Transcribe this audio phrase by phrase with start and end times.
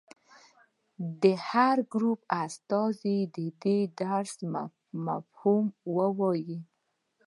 [1.21, 3.67] د هر ګروپ استازي دې د
[3.99, 4.33] درس
[5.07, 6.59] مفهوم ووايي.